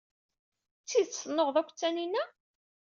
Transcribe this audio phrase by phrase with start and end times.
[0.81, 2.23] D tidet tennuɣeḍ akked Taninna?